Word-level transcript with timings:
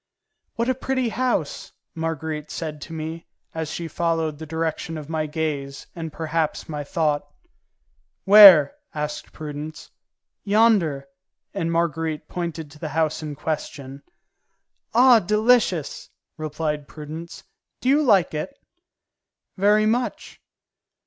"What 0.55 0.67
a 0.67 0.73
pretty 0.73 1.09
house!" 1.09 1.73
Marguerite 1.93 2.49
said 2.49 2.81
to 2.81 2.91
me, 2.93 3.27
as 3.53 3.69
she 3.69 3.87
followed 3.87 4.39
the 4.39 4.47
direction 4.47 4.97
of 4.97 5.11
my 5.11 5.27
gaze 5.27 5.85
and 5.95 6.11
perhaps 6.11 6.63
of 6.63 6.69
my 6.69 6.83
thought. 6.83 7.27
"Where?" 8.25 8.73
asked 8.95 9.31
Prudence. 9.31 9.91
"Yonder," 10.43 11.07
and 11.53 11.71
Marguerite 11.71 12.27
pointed 12.27 12.71
to 12.71 12.79
the 12.79 12.89
house 12.89 13.21
in 13.21 13.35
question. 13.35 14.01
"Ah, 14.95 15.19
delicious!" 15.19 16.09
replied 16.35 16.87
Prudence. 16.87 17.43
"Do 17.79 17.87
you 17.87 18.01
like 18.01 18.33
it?" 18.33 18.57
"Very 19.55 19.85
much." 19.85 20.41